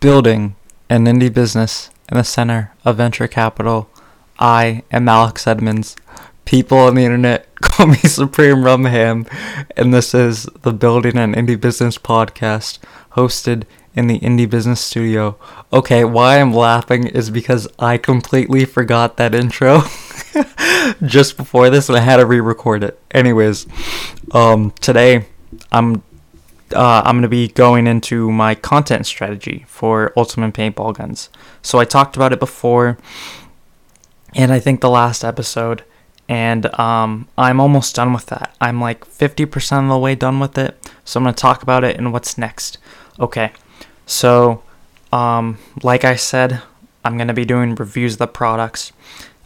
Building 0.00 0.54
an 0.88 1.06
indie 1.06 1.32
business 1.32 1.90
in 2.08 2.18
the 2.18 2.22
center 2.22 2.72
of 2.84 2.98
venture 2.98 3.26
capital. 3.26 3.90
I 4.38 4.84
am 4.92 5.08
Alex 5.08 5.44
Edmonds. 5.44 5.96
People 6.44 6.78
on 6.78 6.94
the 6.94 7.04
internet 7.04 7.52
call 7.60 7.88
me 7.88 7.96
Supreme 7.96 8.58
Rumham, 8.58 9.28
and 9.76 9.92
this 9.92 10.14
is 10.14 10.44
the 10.62 10.72
Building 10.72 11.16
an 11.16 11.34
Indie 11.34 11.60
Business 11.60 11.98
podcast 11.98 12.78
hosted 13.14 13.64
in 13.92 14.06
the 14.06 14.20
Indie 14.20 14.48
Business 14.48 14.80
Studio. 14.80 15.36
Okay, 15.72 16.04
why 16.04 16.40
I'm 16.40 16.54
laughing 16.54 17.08
is 17.08 17.28
because 17.30 17.66
I 17.80 17.98
completely 17.98 18.66
forgot 18.66 19.16
that 19.16 19.34
intro 19.34 19.82
just 21.06 21.36
before 21.36 21.70
this 21.70 21.88
and 21.88 21.98
I 21.98 22.02
had 22.02 22.18
to 22.18 22.26
re-record 22.26 22.84
it. 22.84 23.00
Anyways, 23.10 23.66
um, 24.30 24.70
today 24.80 25.26
I'm 25.72 26.04
uh, 26.74 27.02
I'm 27.04 27.16
going 27.16 27.22
to 27.22 27.28
be 27.28 27.48
going 27.48 27.86
into 27.86 28.30
my 28.30 28.54
content 28.54 29.06
strategy 29.06 29.64
for 29.68 30.12
Ultimate 30.16 30.54
Paintball 30.54 30.96
Guns. 30.96 31.28
So 31.62 31.78
I 31.78 31.84
talked 31.84 32.16
about 32.16 32.32
it 32.32 32.40
before, 32.40 32.98
and 34.34 34.52
I 34.52 34.58
think 34.58 34.80
the 34.80 34.90
last 34.90 35.24
episode, 35.24 35.84
and 36.28 36.66
um, 36.78 37.28
I'm 37.36 37.60
almost 37.60 37.94
done 37.94 38.12
with 38.12 38.26
that. 38.26 38.54
I'm 38.60 38.80
like 38.80 39.06
50% 39.06 39.82
of 39.84 39.88
the 39.88 39.98
way 39.98 40.14
done 40.14 40.40
with 40.40 40.58
it. 40.58 40.76
So 41.04 41.18
I'm 41.18 41.24
going 41.24 41.34
to 41.34 41.40
talk 41.40 41.62
about 41.62 41.84
it 41.84 41.96
and 41.96 42.12
what's 42.12 42.36
next. 42.36 42.78
Okay, 43.18 43.52
so 44.06 44.62
um, 45.12 45.58
like 45.82 46.04
I 46.04 46.16
said, 46.16 46.62
I'm 47.04 47.16
going 47.16 47.28
to 47.28 47.34
be 47.34 47.44
doing 47.44 47.74
reviews 47.74 48.14
of 48.14 48.18
the 48.18 48.26
products, 48.26 48.92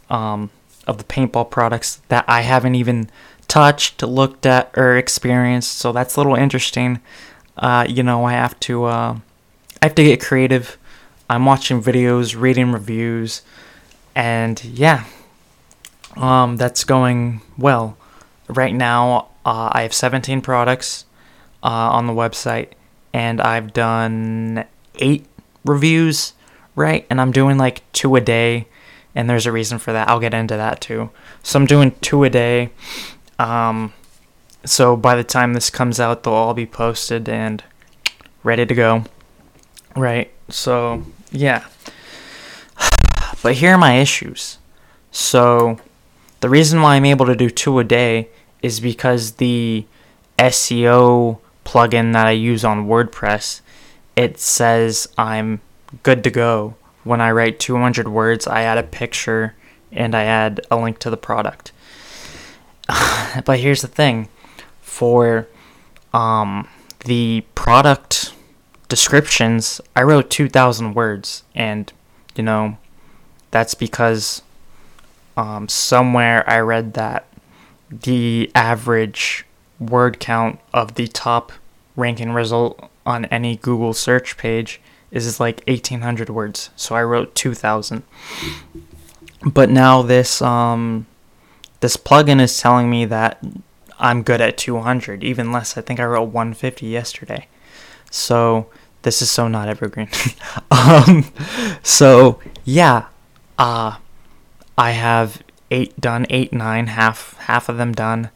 um, 0.09 0.49
of 0.85 0.97
the 0.97 1.03
paintball 1.05 1.49
products 1.49 2.01
that 2.09 2.25
I 2.27 2.41
haven't 2.41 2.75
even 2.75 3.09
touched, 3.53 4.01
looked 4.01 4.47
at, 4.47 4.71
or 4.75 4.97
experienced. 4.97 5.77
So 5.77 5.91
that's 5.91 6.15
a 6.15 6.19
little 6.19 6.33
interesting. 6.33 6.99
Uh, 7.55 7.85
you 7.87 8.01
know, 8.01 8.25
I 8.25 8.31
have 8.31 8.59
to 8.61 8.85
uh, 8.85 9.19
I 9.79 9.85
have 9.85 9.93
to 9.93 10.03
get 10.03 10.19
creative. 10.19 10.75
I'm 11.29 11.45
watching 11.45 11.79
videos, 11.79 12.35
reading 12.39 12.71
reviews, 12.71 13.43
and 14.15 14.63
yeah, 14.63 15.05
um, 16.17 16.57
that's 16.57 16.83
going 16.83 17.41
well. 17.55 17.95
Right 18.47 18.73
now, 18.73 19.27
uh, 19.45 19.69
I 19.71 19.83
have 19.83 19.93
17 19.93 20.41
products 20.41 21.05
uh, 21.61 21.67
on 21.67 22.07
the 22.07 22.13
website, 22.13 22.69
and 23.13 23.39
I've 23.39 23.71
done 23.71 24.65
eight 24.95 25.27
reviews. 25.63 26.33
Right, 26.75 27.05
and 27.07 27.21
I'm 27.21 27.31
doing 27.31 27.59
like 27.59 27.83
two 27.93 28.15
a 28.15 28.21
day, 28.21 28.67
and 29.13 29.29
there's 29.29 29.45
a 29.45 29.51
reason 29.51 29.77
for 29.77 29.93
that. 29.93 30.09
I'll 30.09 30.19
get 30.19 30.33
into 30.33 30.57
that 30.57 30.81
too. 30.81 31.11
So 31.43 31.59
I'm 31.59 31.67
doing 31.67 31.91
two 32.01 32.23
a 32.23 32.31
day 32.31 32.71
um, 33.43 33.93
so 34.65 34.95
by 34.95 35.15
the 35.15 35.23
time 35.23 35.53
this 35.53 35.69
comes 35.69 35.99
out, 35.99 36.23
they'll 36.23 36.33
all 36.33 36.53
be 36.53 36.65
posted 36.65 37.27
and 37.27 37.63
ready 38.43 38.65
to 38.65 38.73
go. 38.73 39.03
Right. 39.95 40.31
So 40.49 41.03
yeah. 41.31 41.65
But 43.43 43.55
here 43.55 43.73
are 43.73 43.77
my 43.77 43.97
issues. 43.97 44.57
So 45.11 45.77
the 46.39 46.49
reason 46.49 46.81
why 46.81 46.95
I'm 46.95 47.03
able 47.03 47.25
to 47.25 47.35
do 47.35 47.49
two 47.49 47.77
a 47.79 47.83
day 47.83 48.29
is 48.61 48.79
because 48.79 49.33
the 49.33 49.85
SEO 50.39 51.39
plugin 51.65 52.13
that 52.13 52.25
I 52.25 52.31
use 52.31 52.63
on 52.63 52.87
WordPress, 52.87 53.59
it 54.15 54.39
says 54.39 55.09
I'm 55.17 55.59
good 56.03 56.23
to 56.23 56.31
go. 56.31 56.75
When 57.03 57.19
I 57.19 57.31
write 57.31 57.59
200 57.59 58.07
words, 58.07 58.47
I 58.47 58.61
add 58.61 58.77
a 58.77 58.83
picture 58.83 59.55
and 59.91 60.15
I 60.15 60.23
add 60.23 60.61
a 60.71 60.77
link 60.77 60.99
to 60.99 61.09
the 61.09 61.17
product. 61.17 61.72
but 63.45 63.59
here's 63.59 63.81
the 63.81 63.87
thing 63.87 64.29
for 64.81 65.47
um, 66.13 66.67
the 67.05 67.43
product 67.55 68.33
descriptions, 68.87 69.81
I 69.95 70.03
wrote 70.03 70.29
2,000 70.29 70.93
words, 70.93 71.43
and 71.55 71.91
you 72.35 72.43
know, 72.43 72.77
that's 73.51 73.73
because 73.73 74.41
um, 75.37 75.67
somewhere 75.67 76.47
I 76.49 76.59
read 76.59 76.93
that 76.93 77.27
the 77.89 78.51
average 78.55 79.45
word 79.79 80.19
count 80.19 80.59
of 80.73 80.95
the 80.95 81.07
top 81.07 81.51
ranking 81.95 82.31
result 82.31 82.89
on 83.05 83.25
any 83.25 83.55
Google 83.57 83.93
search 83.93 84.37
page 84.37 84.81
is 85.11 85.39
like 85.39 85.61
1800 85.67 86.29
words. 86.29 86.69
So 86.75 86.95
I 86.95 87.03
wrote 87.03 87.35
2000. 87.35 88.03
But 89.45 89.69
now 89.69 90.01
this 90.01 90.41
um 90.41 91.05
this 91.83 91.97
plugin 91.97 92.39
is 92.39 92.57
telling 92.57 92.89
me 92.89 93.03
that 93.03 93.43
I'm 93.99 94.23
good 94.23 94.39
at 94.39 94.57
200, 94.57 95.21
even 95.21 95.51
less. 95.51 95.77
I 95.77 95.81
think 95.81 95.99
I 95.99 96.05
wrote 96.05 96.29
150 96.29 96.85
yesterday. 96.85 97.47
So 98.09 98.67
this 99.01 99.21
is 99.21 99.29
so 99.29 99.49
not 99.49 99.67
evergreen. 99.67 100.07
um, 100.71 101.25
so 101.83 102.39
yeah, 102.63 103.07
uh, 103.59 103.97
I 104.77 104.91
have 104.91 105.43
eight 105.71 105.99
done, 105.99 106.25
eight, 106.29 106.53
nine, 106.53 106.87
half, 106.87 107.35
half 107.39 107.67
of 107.67 107.75
them 107.75 107.91
done, 107.91 108.29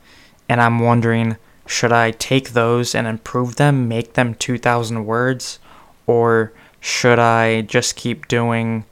and 0.50 0.59
I'm 0.59 0.79
wondering, 0.79 1.38
should 1.66 1.94
I 1.94 2.12
take 2.12 2.50
those 2.50 2.94
and 2.94 3.08
improve 3.08 3.56
them, 3.56 3.88
make 3.88 4.16
them 4.16 4.35
2,000 4.35 5.06
words, 5.06 5.59
or 6.06 6.52
should 6.81 7.18
I 7.18 7.62
just 7.62 7.96
keep 7.96 8.28
doing 8.28 8.84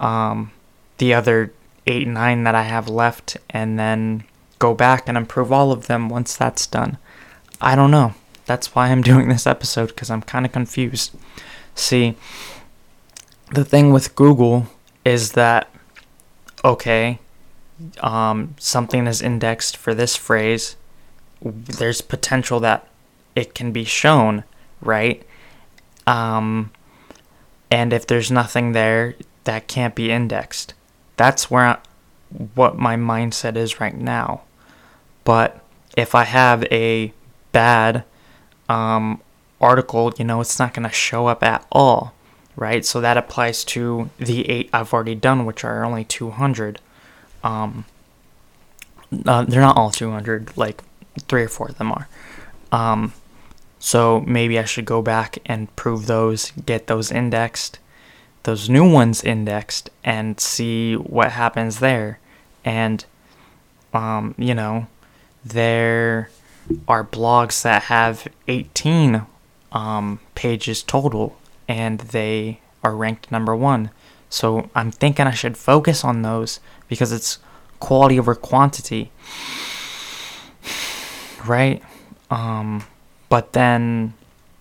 um, 0.00 0.52
the 0.96 1.12
other 1.12 1.52
eight, 1.90 2.06
nine 2.06 2.44
that 2.44 2.54
I 2.54 2.62
have 2.62 2.88
left, 2.88 3.36
and 3.50 3.78
then 3.78 4.24
go 4.58 4.74
back 4.74 5.08
and 5.08 5.18
improve 5.18 5.52
all 5.52 5.72
of 5.72 5.88
them 5.88 6.08
once 6.08 6.36
that's 6.36 6.66
done. 6.66 6.96
I 7.60 7.74
don't 7.74 7.90
know. 7.90 8.14
That's 8.46 8.74
why 8.74 8.88
I'm 8.88 9.02
doing 9.10 9.28
this 9.28 9.46
episode 9.46 9.88
because 9.88 10.10
I'm 10.10 10.22
kind 10.22 10.46
of 10.46 10.52
confused. 10.52 11.14
See, 11.74 12.16
the 13.52 13.64
thing 13.64 13.92
with 13.92 14.14
Google 14.14 14.68
is 15.04 15.32
that, 15.32 15.68
okay, 16.64 17.18
um, 18.00 18.54
something 18.58 19.06
is 19.06 19.20
indexed 19.20 19.76
for 19.76 19.94
this 19.94 20.14
phrase, 20.14 20.76
there's 21.42 22.02
potential 22.02 22.60
that 22.60 22.86
it 23.34 23.54
can 23.54 23.72
be 23.72 23.84
shown, 23.84 24.44
right? 24.82 25.26
Um, 26.06 26.70
and 27.70 27.92
if 27.92 28.06
there's 28.06 28.30
nothing 28.30 28.72
there, 28.72 29.14
that 29.44 29.66
can't 29.68 29.94
be 29.94 30.10
indexed 30.10 30.74
that's 31.20 31.50
where 31.50 31.66
I, 31.66 31.78
what 32.54 32.78
my 32.78 32.96
mindset 32.96 33.54
is 33.54 33.78
right 33.78 33.94
now. 33.94 34.40
But 35.22 35.62
if 35.94 36.14
I 36.14 36.24
have 36.24 36.64
a 36.72 37.12
bad 37.52 38.04
um, 38.70 39.20
article, 39.60 40.14
you 40.16 40.24
know, 40.24 40.40
it's 40.40 40.58
not 40.58 40.72
going 40.72 40.88
to 40.88 40.94
show 40.94 41.26
up 41.26 41.42
at 41.42 41.66
all, 41.70 42.14
right? 42.56 42.86
So 42.86 43.02
that 43.02 43.18
applies 43.18 43.64
to 43.64 44.08
the 44.16 44.48
eight 44.48 44.70
I've 44.72 44.94
already 44.94 45.14
done, 45.14 45.44
which 45.44 45.62
are 45.62 45.84
only 45.84 46.04
200. 46.04 46.80
Um, 47.44 47.84
uh, 49.26 49.44
they're 49.44 49.60
not 49.60 49.76
all 49.76 49.90
200, 49.90 50.56
like 50.56 50.82
three 51.28 51.42
or 51.42 51.48
four 51.48 51.68
of 51.68 51.76
them 51.76 51.92
are. 51.92 52.08
Um, 52.72 53.12
so 53.78 54.20
maybe 54.20 54.58
I 54.58 54.64
should 54.64 54.86
go 54.86 55.02
back 55.02 55.36
and 55.44 55.74
prove 55.76 56.06
those, 56.06 56.52
get 56.64 56.86
those 56.86 57.12
indexed, 57.12 57.78
those 58.42 58.68
new 58.68 58.90
ones 58.90 59.22
indexed 59.22 59.90
and 60.02 60.40
see 60.40 60.94
what 60.94 61.32
happens 61.32 61.80
there. 61.80 62.18
And, 62.64 63.04
um, 63.92 64.34
you 64.38 64.54
know, 64.54 64.86
there 65.44 66.30
are 66.88 67.04
blogs 67.04 67.62
that 67.62 67.84
have 67.84 68.26
18 68.48 69.26
um, 69.72 70.20
pages 70.34 70.82
total 70.82 71.36
and 71.68 72.00
they 72.00 72.60
are 72.82 72.96
ranked 72.96 73.30
number 73.30 73.54
one. 73.54 73.90
So 74.28 74.70
I'm 74.74 74.90
thinking 74.90 75.26
I 75.26 75.32
should 75.32 75.56
focus 75.56 76.04
on 76.04 76.22
those 76.22 76.60
because 76.88 77.12
it's 77.12 77.38
quality 77.78 78.18
over 78.18 78.34
quantity. 78.34 79.10
Right? 81.46 81.82
Um, 82.30 82.84
but 83.28 83.52
then 83.52 84.14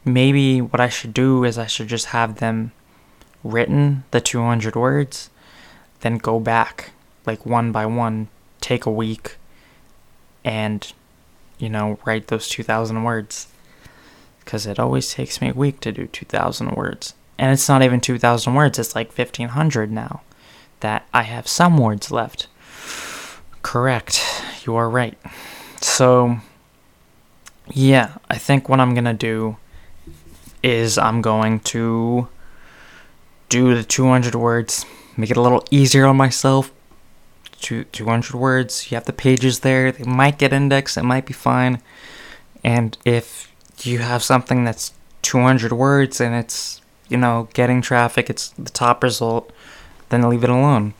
maybe 0.05 0.61
what 0.61 0.79
I 0.79 0.89
should 0.89 1.13
do 1.13 1.43
is 1.43 1.57
I 1.57 1.67
should 1.67 1.87
just 1.87 2.07
have 2.07 2.37
them 2.37 2.71
written 3.43 4.03
the 4.11 4.21
200 4.21 4.75
words, 4.75 5.29
then 6.01 6.17
go 6.17 6.39
back 6.39 6.91
like 7.25 7.45
one 7.45 7.71
by 7.71 7.85
one, 7.85 8.27
take 8.61 8.85
a 8.85 8.91
week, 8.91 9.37
and 10.43 10.91
you 11.59 11.69
know, 11.69 11.99
write 12.05 12.27
those 12.27 12.47
2,000 12.47 13.03
words. 13.03 13.47
Because 14.39 14.65
it 14.65 14.79
always 14.79 15.13
takes 15.13 15.41
me 15.41 15.49
a 15.49 15.53
week 15.53 15.79
to 15.81 15.91
do 15.91 16.07
2,000 16.07 16.71
words. 16.71 17.13
And 17.37 17.51
it's 17.51 17.69
not 17.69 17.83
even 17.83 18.01
2,000 18.01 18.55
words, 18.55 18.79
it's 18.79 18.95
like 18.95 19.15
1,500 19.15 19.91
now 19.91 20.21
that 20.79 21.05
I 21.13 21.23
have 21.23 21.47
some 21.47 21.77
words 21.77 22.09
left. 22.09 22.47
Correct. 23.61 24.23
You 24.65 24.75
are 24.75 24.89
right. 24.89 25.17
So, 25.81 26.37
yeah, 27.67 28.17
I 28.29 28.37
think 28.37 28.67
what 28.67 28.79
I'm 28.79 28.93
going 28.93 29.05
to 29.05 29.13
do 29.13 29.57
is 30.63 30.97
I'm 30.97 31.21
going 31.21 31.59
to 31.61 32.27
do 33.49 33.75
the 33.75 33.83
200 33.83 34.35
words, 34.35 34.85
make 35.17 35.31
it 35.31 35.37
a 35.37 35.41
little 35.41 35.65
easier 35.71 36.05
on 36.05 36.17
myself. 36.17 36.71
Two, 37.59 37.83
200 37.85 38.33
words, 38.33 38.89
you 38.89 38.95
have 38.95 39.05
the 39.05 39.11
pages 39.13 39.59
there, 39.59 39.91
they 39.91 40.05
might 40.05 40.37
get 40.37 40.53
indexed, 40.53 40.95
it 40.97 41.03
might 41.03 41.25
be 41.25 41.33
fine. 41.33 41.81
And 42.63 42.97
if 43.03 43.51
you 43.81 43.99
have 43.99 44.23
something 44.23 44.63
that's 44.63 44.93
200 45.23 45.73
words 45.73 46.21
and 46.21 46.33
it's 46.33 46.79
you 47.09 47.17
know, 47.17 47.49
getting 47.53 47.81
traffic, 47.81 48.29
it's 48.29 48.49
the 48.51 48.69
top 48.69 49.03
result, 49.03 49.51
then 50.09 50.29
leave 50.29 50.43
it 50.43 50.49
alone, 50.49 50.93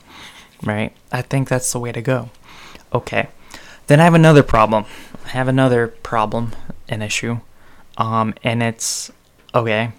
right? 0.62 0.92
I 1.10 1.22
think 1.22 1.48
that's 1.48 1.72
the 1.72 1.78
way 1.78 1.92
to 1.92 2.02
go. 2.02 2.30
Okay. 2.92 3.28
Then 3.86 4.00
I 4.00 4.04
have 4.04 4.14
another 4.14 4.42
problem. 4.42 4.84
I 5.24 5.28
have 5.30 5.48
another 5.48 5.88
problem, 5.88 6.52
an 6.88 7.00
issue. 7.00 7.38
Um, 7.96 8.34
and 8.42 8.62
it's 8.62 9.10
okay. 9.54 9.92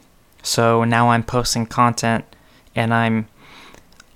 So 0.44 0.83
now 0.83 1.09
I'm 1.09 1.24
posting 1.24 1.65
content 1.65 2.25
and 2.75 2.94
I'm 2.94 3.27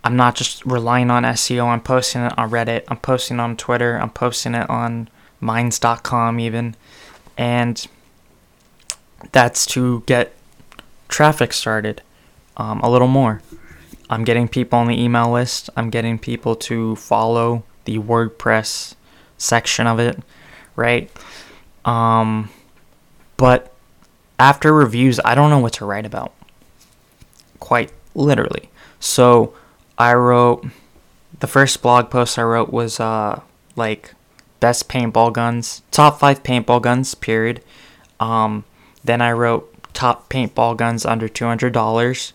I'm 0.04 0.16
not 0.16 0.36
just 0.36 0.63
relying 0.66 1.10
on 1.10 1.24
SEO. 1.24 1.66
I'm 1.66 1.81
posting 1.81 2.22
it 2.22 2.38
on 2.38 2.52
Reddit. 2.52 2.84
I'm 2.90 2.98
posting 2.98 3.40
on 3.40 3.57
Twitter. 3.57 3.98
I'm 3.98 4.12
posting 4.12 4.54
it 4.54 4.69
on 4.69 5.10
minds.com 5.42 6.40
even. 6.40 6.75
And 7.40 7.86
that's 9.31 9.66
to 9.68 10.04
get 10.06 10.34
traffic 11.07 11.54
started 11.54 12.04
um, 12.56 12.81
a 12.81 12.90
little 12.90 13.07
more. 13.07 13.42
I'm 14.07 14.24
getting 14.24 14.48
people 14.48 14.78
on 14.78 14.88
the 14.88 15.01
email 15.01 15.31
list. 15.31 15.72
I'm 15.75 15.90
getting 15.90 16.19
people 16.19 16.56
to 16.58 16.96
follow 16.98 17.63
the 17.86 17.98
WordPress 17.98 18.94
section 19.40 19.88
of 19.88 20.00
it, 20.00 20.19
right? 20.75 21.10
Um, 21.84 22.50
but 23.38 23.74
after 24.38 24.72
reviews, 24.72 25.19
I 25.25 25.34
don't 25.34 25.50
know 25.50 25.58
what 25.60 25.74
to 25.74 25.86
write 25.86 26.06
about. 26.06 26.34
Quite 27.60 27.92
literally. 28.15 28.69
So 29.00 29.53
I 29.97 30.13
wrote 30.13 30.65
the 31.39 31.47
first 31.47 31.81
blog 31.81 32.09
post 32.09 32.39
I 32.39 32.44
wrote 32.44 32.71
was 32.71 33.00
uh 33.00 33.41
like 33.75 34.15
best 34.59 34.89
paintball 34.89 35.33
guns, 35.33 35.83
top 35.91 36.19
five 36.19 36.41
paintball 36.41 36.81
guns, 36.81 37.13
period. 37.13 37.62
Um, 38.19 38.63
then 39.03 39.21
I 39.21 39.31
wrote 39.31 39.71
top 39.94 40.29
paintball 40.29 40.77
guns 40.77 41.06
under 41.06 41.27
two 41.27 41.45
hundred 41.45 41.73
dollars, 41.73 42.33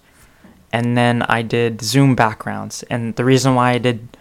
and 0.72 0.96
then 0.96 1.22
I 1.22 1.42
did 1.42 1.80
Zoom 1.80 2.14
backgrounds. 2.14 2.84
And 2.84 3.16
the 3.16 3.24
reason 3.24 3.54
why 3.54 3.72
I 3.72 3.78
did, 3.78 4.16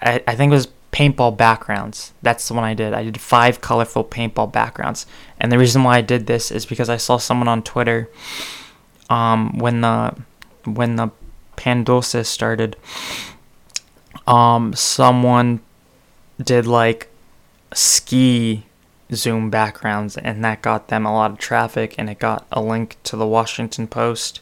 I, 0.00 0.22
I 0.26 0.34
think 0.36 0.50
it 0.50 0.54
was 0.54 0.68
paintball 0.92 1.36
backgrounds. 1.36 2.12
That's 2.22 2.46
the 2.48 2.54
one 2.54 2.64
I 2.64 2.74
did. 2.74 2.94
I 2.94 3.04
did 3.04 3.20
five 3.20 3.60
colorful 3.60 4.04
paintball 4.04 4.52
backgrounds. 4.52 5.06
And 5.38 5.50
the 5.50 5.58
reason 5.58 5.82
why 5.84 5.98
I 5.98 6.00
did 6.00 6.26
this 6.26 6.50
is 6.50 6.66
because 6.66 6.88
I 6.88 6.96
saw 6.96 7.18
someone 7.18 7.48
on 7.48 7.62
Twitter 7.62 8.08
um, 9.10 9.58
when 9.58 9.80
the 9.80 10.14
when 10.74 10.96
the 10.96 11.10
Pandosis 11.56 12.26
started, 12.26 12.76
um, 14.26 14.74
someone 14.74 15.60
did 16.42 16.66
like 16.66 17.08
ski 17.74 18.64
Zoom 19.12 19.50
backgrounds, 19.50 20.16
and 20.16 20.44
that 20.44 20.62
got 20.62 20.88
them 20.88 21.06
a 21.06 21.12
lot 21.12 21.30
of 21.30 21.38
traffic, 21.38 21.94
and 21.98 22.10
it 22.10 22.18
got 22.18 22.46
a 22.52 22.60
link 22.60 22.96
to 23.04 23.16
the 23.16 23.26
Washington 23.26 23.86
Post. 23.86 24.40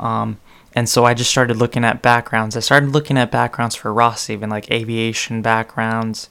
Um, 0.00 0.38
and 0.74 0.88
so 0.88 1.04
I 1.04 1.14
just 1.14 1.30
started 1.30 1.56
looking 1.56 1.84
at 1.84 2.02
backgrounds. 2.02 2.56
I 2.56 2.60
started 2.60 2.90
looking 2.90 3.18
at 3.18 3.30
backgrounds 3.30 3.74
for 3.74 3.92
Ross, 3.92 4.30
even 4.30 4.48
like 4.48 4.70
aviation 4.70 5.42
backgrounds, 5.42 6.30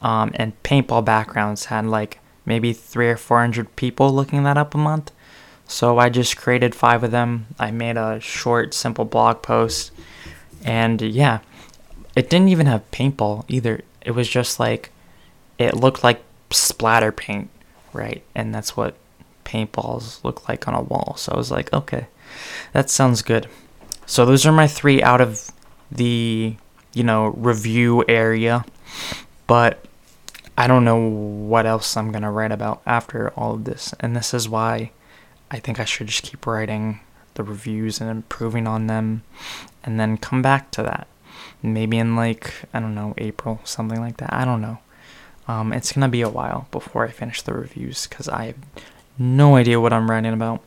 um, 0.00 0.30
and 0.34 0.60
paintball 0.62 1.04
backgrounds 1.04 1.66
had 1.66 1.86
like 1.86 2.20
maybe 2.46 2.72
three 2.72 3.08
or 3.08 3.16
four 3.16 3.40
hundred 3.40 3.76
people 3.76 4.12
looking 4.12 4.42
that 4.44 4.56
up 4.56 4.74
a 4.74 4.78
month. 4.78 5.12
So 5.70 5.98
I 5.98 6.08
just 6.08 6.36
created 6.36 6.74
five 6.74 7.04
of 7.04 7.12
them. 7.12 7.46
I 7.56 7.70
made 7.70 7.96
a 7.96 8.18
short, 8.18 8.74
simple 8.74 9.04
blog 9.04 9.40
post, 9.40 9.92
and 10.64 11.00
yeah, 11.00 11.38
it 12.16 12.28
didn't 12.28 12.48
even 12.48 12.66
have 12.66 12.90
paintball 12.90 13.44
either. 13.46 13.82
It 14.02 14.10
was 14.10 14.28
just 14.28 14.58
like 14.58 14.90
it 15.58 15.76
looked 15.76 16.02
like 16.02 16.22
splatter 16.50 17.12
paint, 17.12 17.50
right? 17.92 18.24
And 18.34 18.52
that's 18.52 18.76
what 18.76 18.96
paintballs 19.44 20.24
look 20.24 20.48
like 20.48 20.66
on 20.66 20.74
a 20.74 20.82
wall. 20.82 21.14
So 21.16 21.32
I 21.32 21.36
was 21.36 21.52
like, 21.52 21.72
okay, 21.72 22.08
that 22.72 22.90
sounds 22.90 23.22
good. 23.22 23.46
So 24.06 24.26
those 24.26 24.44
are 24.44 24.52
my 24.52 24.66
three 24.66 25.00
out 25.00 25.20
of 25.20 25.52
the, 25.92 26.56
you 26.92 27.04
know, 27.04 27.28
review 27.28 28.04
area. 28.08 28.64
But 29.46 29.84
I 30.58 30.66
don't 30.66 30.84
know 30.84 30.98
what 30.98 31.64
else 31.64 31.96
I'm 31.96 32.10
going 32.10 32.24
to 32.24 32.30
write 32.30 32.50
about 32.50 32.82
after 32.86 33.30
all 33.36 33.54
of 33.54 33.64
this. 33.64 33.94
And 34.00 34.16
this 34.16 34.34
is 34.34 34.48
why 34.48 34.90
I 35.50 35.58
think 35.58 35.80
I 35.80 35.84
should 35.84 36.06
just 36.06 36.22
keep 36.22 36.46
writing 36.46 37.00
the 37.34 37.42
reviews 37.42 38.00
and 38.00 38.10
improving 38.10 38.66
on 38.66 38.86
them 38.86 39.22
and 39.82 39.98
then 39.98 40.16
come 40.16 40.42
back 40.42 40.70
to 40.72 40.82
that. 40.82 41.06
Maybe 41.62 41.98
in 41.98 42.16
like, 42.16 42.54
I 42.72 42.80
don't 42.80 42.94
know, 42.94 43.14
April, 43.18 43.60
something 43.64 44.00
like 44.00 44.18
that. 44.18 44.32
I 44.32 44.44
don't 44.44 44.60
know. 44.60 44.78
Um, 45.48 45.72
it's 45.72 45.92
going 45.92 46.02
to 46.02 46.08
be 46.08 46.22
a 46.22 46.28
while 46.28 46.68
before 46.70 47.04
I 47.04 47.10
finish 47.10 47.42
the 47.42 47.52
reviews 47.52 48.06
because 48.06 48.28
I 48.28 48.46
have 48.46 48.56
no 49.18 49.56
idea 49.56 49.80
what 49.80 49.92
I'm 49.92 50.10
writing 50.10 50.32
about. 50.32 50.62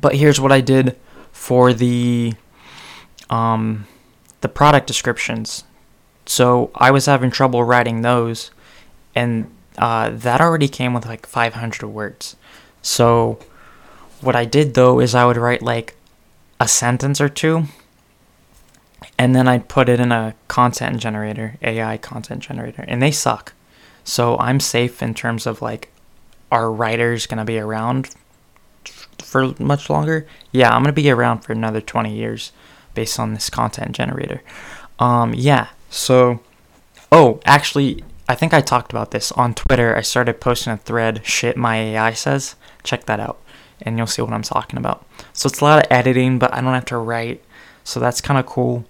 But 0.00 0.14
here's 0.14 0.40
what 0.40 0.52
I 0.52 0.60
did 0.60 0.96
for 1.32 1.72
the 1.72 2.34
um, 3.28 3.86
the 4.40 4.48
product 4.48 4.86
descriptions. 4.86 5.64
So 6.26 6.70
I 6.74 6.90
was 6.90 7.06
having 7.06 7.30
trouble 7.30 7.64
writing 7.64 8.02
those, 8.02 8.50
and 9.14 9.52
uh, 9.78 10.10
that 10.10 10.40
already 10.40 10.68
came 10.68 10.94
with 10.94 11.06
like 11.06 11.26
500 11.26 11.86
words. 11.88 12.36
So 12.82 13.38
what 14.20 14.36
I 14.36 14.44
did 14.44 14.74
though 14.74 15.00
is 15.00 15.14
I 15.14 15.24
would 15.24 15.36
write 15.36 15.62
like 15.62 15.94
a 16.58 16.68
sentence 16.68 17.20
or 17.20 17.28
two, 17.28 17.64
and 19.18 19.34
then 19.34 19.48
I'd 19.48 19.68
put 19.68 19.88
it 19.88 20.00
in 20.00 20.12
a 20.12 20.34
content 20.48 20.98
generator, 20.98 21.56
AI 21.62 21.96
content 21.98 22.42
generator, 22.42 22.84
and 22.86 23.02
they 23.02 23.10
suck. 23.10 23.54
So 24.04 24.38
I'm 24.38 24.60
safe 24.60 25.02
in 25.02 25.14
terms 25.14 25.46
of 25.46 25.62
like, 25.62 25.90
are 26.50 26.70
writers 26.70 27.26
gonna 27.26 27.44
be 27.44 27.58
around 27.58 28.14
for 29.18 29.54
much 29.58 29.90
longer? 29.90 30.26
Yeah, 30.52 30.70
I'm 30.70 30.82
gonna 30.82 30.92
be 30.92 31.10
around 31.10 31.40
for 31.40 31.52
another 31.52 31.80
20 31.80 32.14
years 32.14 32.52
based 32.94 33.18
on 33.18 33.34
this 33.34 33.50
content 33.50 33.92
generator. 33.92 34.42
Um, 34.98 35.32
yeah, 35.34 35.68
so, 35.88 36.40
oh, 37.10 37.40
actually, 37.44 38.04
I 38.28 38.34
think 38.34 38.54
I 38.54 38.60
talked 38.60 38.92
about 38.92 39.10
this 39.10 39.32
on 39.32 39.54
Twitter. 39.54 39.96
I 39.96 40.02
started 40.02 40.40
posting 40.40 40.72
a 40.72 40.76
thread, 40.76 41.22
shit 41.24 41.56
my 41.56 41.76
AI 41.76 42.12
says. 42.12 42.54
Check 42.82 43.06
that 43.06 43.20
out, 43.20 43.40
and 43.82 43.96
you'll 43.96 44.06
see 44.06 44.22
what 44.22 44.32
I'm 44.32 44.42
talking 44.42 44.78
about. 44.78 45.06
So 45.32 45.46
it's 45.46 45.60
a 45.60 45.64
lot 45.64 45.84
of 45.84 45.90
editing, 45.90 46.38
but 46.38 46.52
I 46.52 46.60
don't 46.60 46.74
have 46.74 46.84
to 46.86 46.98
write, 46.98 47.42
so 47.84 48.00
that's 48.00 48.20
kind 48.20 48.38
of 48.38 48.46
cool. 48.46 48.84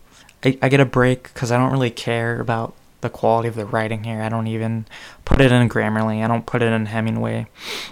I, 0.45 0.59
I 0.63 0.69
get 0.69 0.81
a 0.81 0.85
break 0.85 1.25
because 1.25 1.53
I 1.53 1.59
don't 1.59 1.73
really 1.73 1.91
care 1.91 2.41
about 2.41 2.75
the 3.01 3.11
quality 3.11 3.49
of 3.49 3.55
the 3.55 3.67
writing 3.67 4.05
here. 4.05 4.21
I 4.21 4.29
don't 4.29 4.47
even 4.47 4.87
put 5.25 5.41
it 5.41 5.53
in 5.53 5.69
Grammarly. 5.69 6.23
I 6.23 6.29
don't 6.29 6.47
put 6.47 6.63
it 6.63 6.73
in 6.73 6.87
Hemingway. 6.87 7.47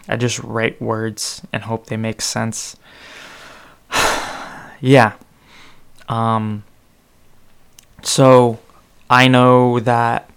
I 0.08 0.16
just 0.16 0.38
write 0.40 0.80
words 0.80 1.42
and 1.52 1.62
hope 1.62 1.86
they 1.86 1.96
make 1.96 2.20
sense. 2.20 2.76
yeah. 4.80 5.14
Um, 6.08 6.64
so 8.02 8.58
I 9.08 9.28
know 9.28 9.80
that 9.80 10.30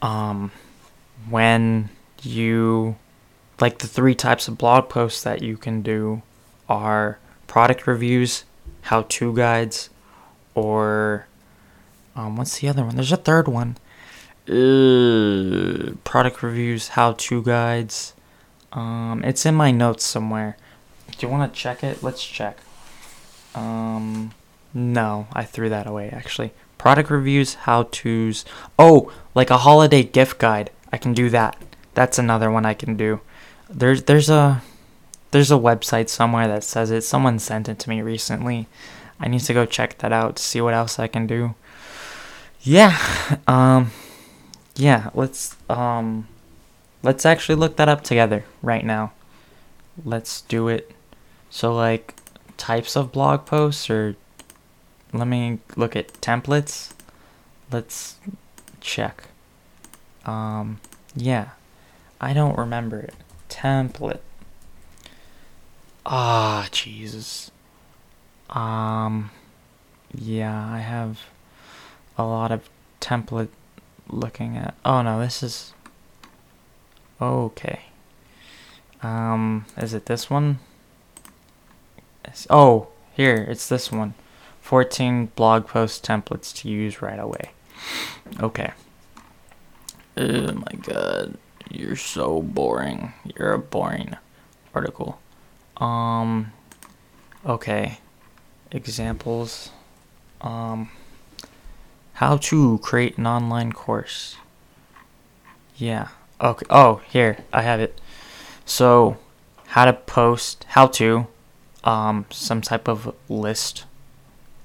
um, 0.00 0.50
when 1.28 1.88
you 2.22 2.96
like 3.62 3.78
the 3.78 3.86
three 3.86 4.16
types 4.16 4.48
of 4.48 4.58
blog 4.58 4.88
posts 4.88 5.22
that 5.22 5.40
you 5.40 5.56
can 5.56 5.82
do 5.82 6.20
are 6.68 7.20
product 7.46 7.86
reviews, 7.86 8.42
how 8.90 9.02
to 9.02 9.32
guides, 9.32 9.88
or 10.56 11.28
um, 12.16 12.34
what's 12.36 12.58
the 12.58 12.66
other 12.68 12.84
one? 12.84 12.96
There's 12.96 13.12
a 13.12 13.16
third 13.16 13.46
one. 13.46 13.76
Uh, 14.48 15.92
product 16.02 16.42
reviews, 16.42 16.88
how 16.88 17.12
to 17.12 17.40
guides. 17.40 18.14
Um, 18.72 19.22
it's 19.24 19.46
in 19.46 19.54
my 19.54 19.70
notes 19.70 20.02
somewhere. 20.02 20.56
Do 21.16 21.24
you 21.24 21.32
want 21.32 21.54
to 21.54 21.56
check 21.56 21.84
it? 21.84 22.02
Let's 22.02 22.24
check. 22.24 22.58
Um, 23.54 24.32
no, 24.74 25.28
I 25.32 25.44
threw 25.44 25.68
that 25.68 25.86
away 25.86 26.10
actually. 26.10 26.50
Product 26.78 27.10
reviews, 27.10 27.54
how 27.54 27.84
to's. 27.84 28.44
Oh, 28.76 29.12
like 29.36 29.50
a 29.50 29.58
holiday 29.58 30.02
gift 30.02 30.40
guide. 30.40 30.70
I 30.92 30.98
can 30.98 31.12
do 31.12 31.30
that. 31.30 31.56
That's 31.94 32.18
another 32.18 32.50
one 32.50 32.66
I 32.66 32.74
can 32.74 32.96
do. 32.96 33.20
There's 33.72 34.04
there's 34.04 34.28
a 34.28 34.62
there's 35.30 35.50
a 35.50 35.54
website 35.56 36.08
somewhere 36.08 36.46
that 36.48 36.64
says 36.64 36.90
it. 36.90 37.02
Someone 37.02 37.38
sent 37.38 37.68
it 37.68 37.78
to 37.80 37.88
me 37.90 38.02
recently. 38.02 38.68
I 39.18 39.28
need 39.28 39.40
to 39.40 39.54
go 39.54 39.66
check 39.66 39.98
that 39.98 40.12
out 40.12 40.36
to 40.36 40.42
see 40.42 40.60
what 40.60 40.74
else 40.74 40.98
I 40.98 41.06
can 41.06 41.26
do. 41.26 41.54
Yeah. 42.60 42.96
Um 43.46 43.90
yeah, 44.76 45.10
let's 45.14 45.56
um 45.68 46.28
let's 47.02 47.26
actually 47.26 47.56
look 47.56 47.76
that 47.76 47.88
up 47.88 48.02
together 48.04 48.44
right 48.62 48.84
now. 48.84 49.12
Let's 50.04 50.42
do 50.42 50.68
it. 50.68 50.92
So 51.50 51.74
like 51.74 52.14
types 52.56 52.96
of 52.96 53.12
blog 53.12 53.44
posts 53.44 53.90
or 53.90 54.16
let 55.12 55.28
me 55.28 55.58
look 55.76 55.94
at 55.94 56.12
templates. 56.20 56.92
Let's 57.70 58.16
check. 58.80 59.24
Um, 60.24 60.80
yeah, 61.14 61.50
I 62.20 62.32
don't 62.32 62.56
remember 62.56 63.00
it. 63.00 63.14
Template. 63.52 64.20
Ah, 66.06 66.68
Jesus. 66.72 67.50
Um, 68.48 69.30
yeah, 70.14 70.66
I 70.66 70.78
have 70.78 71.20
a 72.16 72.24
lot 72.24 72.50
of 72.50 72.68
template 73.00 73.50
looking 74.08 74.56
at. 74.56 74.74
Oh 74.86 75.02
no, 75.02 75.20
this 75.20 75.42
is 75.42 75.74
okay. 77.20 77.80
Um, 79.02 79.66
is 79.76 79.92
it 79.92 80.06
this 80.06 80.30
one? 80.30 80.58
Oh, 82.48 82.88
here, 83.14 83.36
it's 83.36 83.68
this 83.68 83.92
one. 83.92 84.14
14 84.62 85.26
blog 85.36 85.66
post 85.66 86.04
templates 86.04 86.54
to 86.56 86.70
use 86.70 87.02
right 87.02 87.18
away. 87.18 87.50
Okay. 88.40 88.72
Oh 90.16 90.52
my 90.52 90.72
god. 90.80 91.36
You're 91.72 91.96
so 91.96 92.42
boring. 92.42 93.12
You're 93.24 93.52
a 93.52 93.58
boring 93.58 94.16
article. 94.74 95.18
Um 95.76 96.52
okay. 97.44 97.98
Examples. 98.70 99.70
Um 100.40 100.90
how 102.14 102.36
to 102.36 102.78
create 102.78 103.18
an 103.18 103.26
online 103.26 103.72
course. 103.72 104.36
Yeah. 105.76 106.08
Okay. 106.40 106.66
Oh, 106.70 107.00
here. 107.08 107.38
I 107.52 107.62
have 107.62 107.80
it. 107.80 108.00
So, 108.64 109.16
how 109.68 109.86
to 109.86 109.92
post, 109.92 110.64
how 110.70 110.86
to 110.98 111.26
um 111.84 112.26
some 112.30 112.60
type 112.60 112.86
of 112.88 113.14
list 113.28 113.84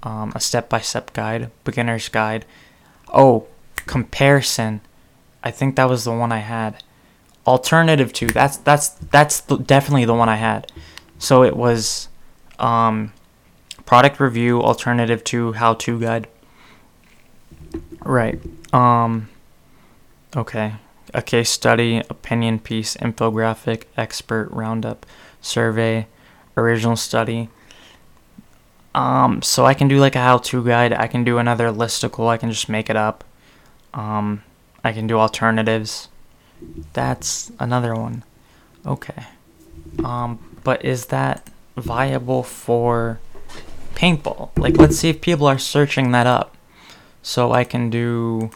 um, 0.04 0.32
a 0.36 0.40
step-by-step 0.40 1.14
guide, 1.14 1.52
beginner's 1.64 2.10
guide. 2.10 2.46
Oh, 3.14 3.48
comparison. 3.86 4.82
I 5.44 5.52
think 5.52 5.76
that 5.76 5.90
was 5.90 6.04
the 6.04 6.14
one 6.14 6.32
I 6.32 6.40
had. 6.40 6.84
Alternative 7.48 8.12
to 8.14 8.28
that's 8.28 8.58
that's 8.58 8.90
that's 8.90 9.42
the, 9.42 9.58
definitely 9.58 10.06
the 10.06 10.14
one 10.14 10.30
I 10.30 10.36
had. 10.36 10.72
So 11.18 11.44
it 11.44 11.56
was 11.56 12.10
um, 12.60 13.14
product 13.86 14.20
review, 14.20 14.62
alternative 14.62 15.24
to 15.26 15.54
how-to 15.54 16.00
guide. 16.00 16.28
Right. 18.04 18.40
Um, 18.74 19.30
okay. 20.36 20.74
A 21.14 21.22
case 21.22 21.50
study, 21.50 22.04
opinion 22.10 22.60
piece, 22.60 22.98
infographic, 22.98 23.84
expert 23.96 24.50
roundup, 24.52 25.06
survey, 25.42 26.08
original 26.58 26.98
study, 26.98 27.50
um, 28.98 29.44
so 29.44 29.64
I 29.64 29.76
can 29.76 29.88
do 29.88 30.00
like 30.00 30.16
a 30.16 30.20
how-to 30.20 30.66
guide. 30.66 30.92
I 30.92 31.06
can 31.06 31.24
do 31.24 31.38
another 31.38 31.68
listicle. 31.68 32.28
I 32.28 32.38
can 32.38 32.50
just 32.50 32.68
make 32.68 32.90
it 32.90 32.96
up. 32.96 33.24
Um, 33.94 34.44
I 34.84 34.92
can 34.92 35.06
do 35.06 35.20
alternatives. 35.20 36.10
That's 36.94 37.52
another 37.60 37.96
one. 37.96 38.24
Okay. 38.86 39.26
Um, 40.04 40.40
but 40.64 40.84
is 40.84 41.08
that 41.08 41.50
viable 41.76 42.44
for 42.44 43.20
paintball? 43.96 44.50
Like, 44.58 44.78
let's 44.78 44.98
see 44.98 45.10
if 45.10 45.22
people 45.22 45.48
are 45.48 45.60
searching 45.60 46.12
that 46.12 46.28
up. 46.28 46.56
So 47.22 47.52
I 47.52 47.64
can 47.64 47.90
do 47.90 48.52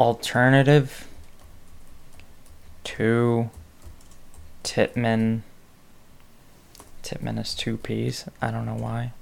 alternative 0.00 1.06
to 2.84 3.50
Tippmann. 4.62 5.42
Tippmann 7.02 7.38
is 7.38 7.54
two 7.54 7.76
P's. 7.76 8.24
I 8.42 8.50
don't 8.50 8.66
know 8.66 8.74
why 8.74 9.12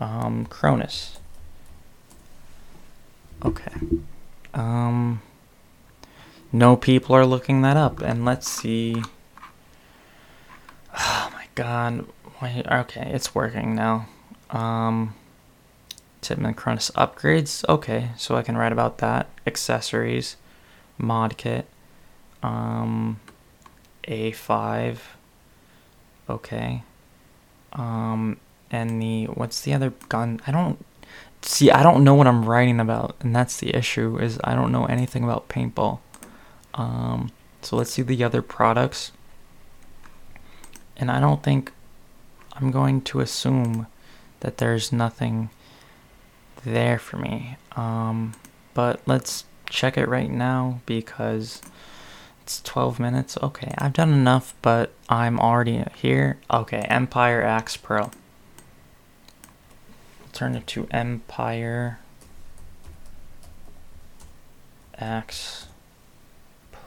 um, 0.00 0.46
Cronus. 0.46 1.18
Okay. 3.44 3.72
Um, 4.54 5.20
no 6.52 6.76
people 6.76 7.14
are 7.14 7.26
looking 7.26 7.62
that 7.62 7.76
up, 7.76 8.00
and 8.00 8.24
let's 8.24 8.48
see. 8.48 9.02
Oh 10.98 11.30
my 11.34 11.44
god. 11.54 12.06
Wait, 12.40 12.66
okay, 12.66 13.10
it's 13.12 13.34
working 13.34 13.74
now. 13.74 14.08
Um, 14.48 15.14
Tippmann 16.22 16.54
Cronus 16.54 16.90
upgrades. 16.92 17.64
Okay, 17.68 18.10
so 18.16 18.34
I 18.36 18.42
can 18.42 18.56
write 18.56 18.72
about 18.72 18.98
that. 18.98 19.28
Accessories, 19.46 20.36
mod 20.98 21.36
kit, 21.36 21.66
um, 22.42 23.20
A5. 24.08 24.98
Okay. 26.28 26.82
Um, 27.72 28.38
and 28.70 29.00
the 29.00 29.26
what's 29.26 29.60
the 29.60 29.72
other 29.74 29.92
gun? 30.08 30.40
I 30.46 30.50
don't 30.50 30.84
see. 31.42 31.70
I 31.70 31.82
don't 31.82 32.04
know 32.04 32.14
what 32.14 32.26
I'm 32.26 32.44
writing 32.44 32.80
about, 32.80 33.16
and 33.20 33.34
that's 33.34 33.58
the 33.58 33.74
issue. 33.74 34.18
Is 34.18 34.38
I 34.42 34.54
don't 34.54 34.72
know 34.72 34.86
anything 34.86 35.24
about 35.24 35.48
paintball. 35.48 36.00
Um, 36.76 37.30
so 37.62 37.76
let's 37.76 37.90
see 37.90 38.02
the 38.02 38.22
other 38.22 38.42
products. 38.42 39.12
And 40.96 41.10
I 41.10 41.20
don't 41.20 41.42
think 41.42 41.72
I'm 42.54 42.70
going 42.70 43.00
to 43.02 43.20
assume 43.20 43.86
that 44.40 44.58
there's 44.58 44.92
nothing 44.92 45.50
there 46.64 46.98
for 46.98 47.16
me. 47.16 47.56
Um, 47.76 48.34
but 48.74 49.00
let's 49.06 49.44
check 49.68 49.98
it 49.98 50.08
right 50.08 50.30
now 50.30 50.80
because 50.86 51.60
it's 52.42 52.60
12 52.62 53.00
minutes. 53.00 53.36
Okay, 53.42 53.74
I've 53.78 53.92
done 53.92 54.12
enough, 54.12 54.54
but 54.62 54.92
I'm 55.08 55.38
already 55.40 55.84
here. 55.96 56.38
Okay, 56.50 56.80
Empire 56.88 57.42
Axe 57.42 57.76
Pro 57.76 58.10
turn 60.36 60.54
it 60.54 60.66
to 60.66 60.86
Empire 60.90 61.98
Axe 64.98 65.65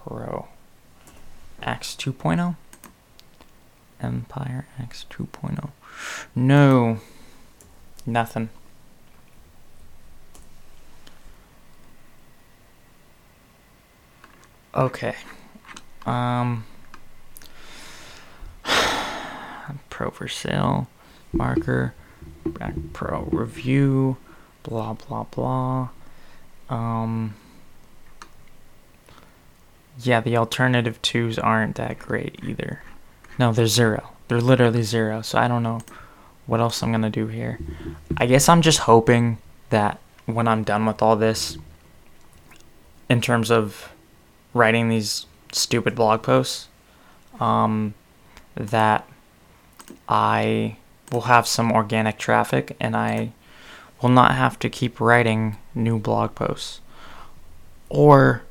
Pro. 0.09 0.47
Axe 1.61 1.95
2.0? 1.95 2.55
Empire 4.01 4.65
Axe 4.79 5.05
2.0. 5.11 5.69
No. 6.33 6.99
Nothing. 8.07 8.49
Okay. 14.73 15.15
Um 16.05 16.63
Pro 19.89 20.09
for 20.09 20.27
sale. 20.27 20.87
Marker. 21.31 21.93
Back 22.45 22.73
Pro 22.93 23.27
review, 23.31 24.17
blah 24.63 24.93
blah 24.93 25.25
blah. 25.25 25.89
Um, 26.69 27.35
yeah, 30.01 30.21
the 30.21 30.37
alternative 30.37 31.01
twos 31.01 31.37
aren't 31.37 31.75
that 31.75 31.99
great 31.99 32.39
either. 32.43 32.81
No, 33.37 33.51
they're 33.51 33.67
zero. 33.67 34.11
They're 34.27 34.41
literally 34.41 34.83
zero. 34.83 35.21
So 35.21 35.37
I 35.37 35.47
don't 35.47 35.63
know 35.63 35.81
what 36.45 36.59
else 36.59 36.81
I'm 36.81 36.91
gonna 36.91 37.09
do 37.09 37.27
here. 37.27 37.59
I 38.17 38.25
guess 38.25 38.49
I'm 38.49 38.61
just 38.61 38.79
hoping 38.79 39.37
that 39.69 39.99
when 40.25 40.47
I'm 40.47 40.63
done 40.63 40.85
with 40.85 41.01
all 41.01 41.15
this, 41.15 41.57
in 43.09 43.21
terms 43.21 43.49
of 43.49 43.91
writing 44.53 44.89
these 44.89 45.25
stupid 45.51 45.95
blog 45.95 46.21
posts, 46.21 46.67
um, 47.39 47.93
that 48.55 49.07
I 50.07 50.77
will 51.11 51.21
have 51.21 51.47
some 51.47 51.71
organic 51.71 52.19
traffic 52.19 52.75
and 52.79 52.95
I 52.95 53.31
will 54.01 54.09
not 54.09 54.35
have 54.35 54.59
to 54.59 54.69
keep 54.69 55.01
writing 55.01 55.57
new 55.73 55.97
blog 55.97 56.35
posts. 56.35 56.81
Or 57.89 58.43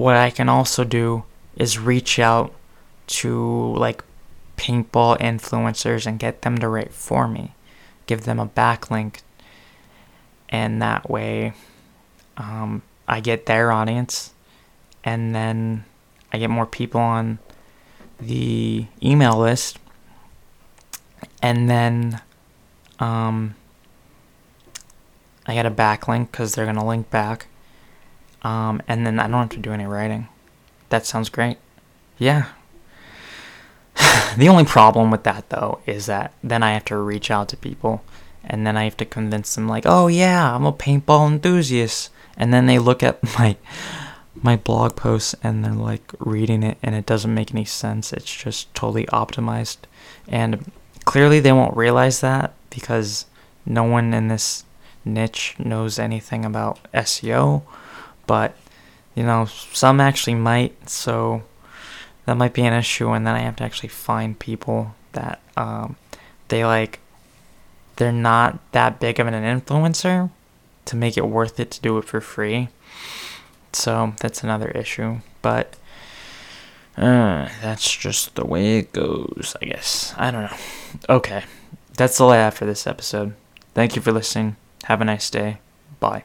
what 0.00 0.16
I 0.16 0.30
can 0.30 0.48
also 0.48 0.84
do 0.84 1.24
is 1.56 1.78
reach 1.78 2.18
out 2.18 2.52
to 3.06 3.74
like 3.76 4.04
paintball 4.56 5.18
influencers 5.18 6.06
and 6.06 6.18
get 6.18 6.42
them 6.42 6.58
to 6.58 6.68
write 6.68 6.92
for 6.92 7.26
me, 7.26 7.54
give 8.06 8.24
them 8.24 8.38
a 8.38 8.46
backlink, 8.46 9.20
and 10.48 10.80
that 10.82 11.08
way 11.08 11.52
um, 12.36 12.82
I 13.08 13.20
get 13.20 13.46
their 13.46 13.72
audience, 13.72 14.32
and 15.04 15.34
then 15.34 15.84
I 16.32 16.38
get 16.38 16.50
more 16.50 16.66
people 16.66 17.00
on 17.00 17.38
the 18.18 18.86
email 19.02 19.38
list. 19.38 19.78
And 21.42 21.70
then 21.70 22.20
um, 22.98 23.54
I 25.46 25.54
get 25.54 25.66
a 25.66 25.70
backlink 25.70 26.30
because 26.30 26.54
they're 26.54 26.66
gonna 26.66 26.86
link 26.86 27.10
back, 27.10 27.46
um, 28.42 28.82
and 28.88 29.06
then 29.06 29.18
I 29.18 29.24
don't 29.24 29.40
have 29.40 29.50
to 29.50 29.58
do 29.58 29.72
any 29.72 29.86
writing. 29.86 30.28
That 30.88 31.06
sounds 31.06 31.28
great. 31.28 31.58
Yeah. 32.18 32.46
the 34.36 34.48
only 34.48 34.64
problem 34.64 35.10
with 35.10 35.24
that 35.24 35.48
though 35.50 35.80
is 35.86 36.06
that 36.06 36.32
then 36.42 36.62
I 36.62 36.72
have 36.72 36.84
to 36.86 36.96
reach 36.96 37.30
out 37.30 37.48
to 37.50 37.56
people, 37.56 38.02
and 38.44 38.66
then 38.66 38.76
I 38.76 38.84
have 38.84 38.96
to 38.98 39.04
convince 39.04 39.54
them 39.54 39.68
like, 39.68 39.84
oh 39.86 40.08
yeah, 40.08 40.54
I'm 40.54 40.66
a 40.66 40.72
paintball 40.72 41.30
enthusiast, 41.30 42.10
and 42.36 42.52
then 42.52 42.66
they 42.66 42.78
look 42.78 43.02
at 43.02 43.22
my 43.38 43.56
my 44.42 44.56
blog 44.56 44.96
posts 44.96 45.34
and 45.42 45.62
they're 45.62 45.72
like 45.72 46.14
reading 46.18 46.62
it 46.62 46.78
and 46.82 46.94
it 46.94 47.04
doesn't 47.04 47.34
make 47.34 47.50
any 47.52 47.64
sense. 47.64 48.12
It's 48.12 48.34
just 48.34 48.72
totally 48.74 49.04
optimized 49.06 49.78
and 50.28 50.70
Clearly, 51.04 51.40
they 51.40 51.52
won't 51.52 51.76
realize 51.76 52.20
that 52.20 52.54
because 52.68 53.26
no 53.66 53.84
one 53.84 54.12
in 54.14 54.28
this 54.28 54.64
niche 55.04 55.56
knows 55.58 55.98
anything 55.98 56.44
about 56.44 56.78
SEO, 56.92 57.62
but 58.30 58.54
you 59.16 59.24
know, 59.24 59.46
some 59.46 60.00
actually 60.00 60.36
might, 60.36 60.88
so 60.88 61.42
that 62.26 62.36
might 62.36 62.54
be 62.54 62.62
an 62.62 62.72
issue, 62.72 63.08
and 63.08 63.26
then 63.26 63.34
I 63.34 63.40
have 63.40 63.56
to 63.56 63.64
actually 63.64 63.88
find 63.88 64.38
people 64.38 64.94
that 65.14 65.40
um, 65.56 65.96
they 66.46 66.64
like, 66.64 67.00
they're 67.96 68.12
not 68.12 68.60
that 68.70 69.00
big 69.00 69.18
of 69.18 69.26
an 69.26 69.34
influencer 69.34 70.30
to 70.84 70.94
make 70.94 71.16
it 71.16 71.26
worth 71.26 71.58
it 71.58 71.72
to 71.72 71.80
do 71.80 71.98
it 71.98 72.04
for 72.04 72.20
free. 72.20 72.68
So 73.72 74.14
that's 74.20 74.44
another 74.44 74.68
issue, 74.68 75.16
but 75.42 75.74
uh, 76.96 77.48
that's 77.60 77.96
just 77.96 78.36
the 78.36 78.46
way 78.46 78.78
it 78.78 78.92
goes, 78.92 79.56
I 79.60 79.64
guess. 79.64 80.14
I 80.16 80.30
don't 80.30 80.44
know. 80.44 80.56
Okay. 81.08 81.42
that's 81.96 82.20
all 82.20 82.30
I 82.30 82.36
have 82.36 82.54
for 82.54 82.64
this 82.64 82.86
episode. 82.86 83.34
Thank 83.74 83.96
you 83.96 84.02
for 84.02 84.12
listening. 84.12 84.54
Have 84.84 85.00
a 85.00 85.04
nice 85.04 85.30
day. 85.30 85.58
Bye. 85.98 86.22